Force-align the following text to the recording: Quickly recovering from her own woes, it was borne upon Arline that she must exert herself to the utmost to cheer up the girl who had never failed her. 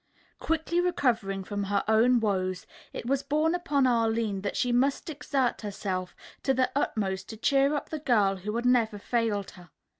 Quickly 0.39 0.81
recovering 0.81 1.43
from 1.43 1.65
her 1.65 1.83
own 1.87 2.19
woes, 2.19 2.65
it 2.91 3.05
was 3.05 3.21
borne 3.21 3.53
upon 3.53 3.85
Arline 3.85 4.41
that 4.41 4.57
she 4.57 4.71
must 4.71 5.11
exert 5.11 5.61
herself 5.61 6.15
to 6.41 6.55
the 6.55 6.71
utmost 6.73 7.29
to 7.29 7.37
cheer 7.37 7.75
up 7.75 7.89
the 7.89 7.99
girl 7.99 8.37
who 8.37 8.55
had 8.55 8.65
never 8.65 8.97
failed 8.97 9.51
her. 9.51 9.69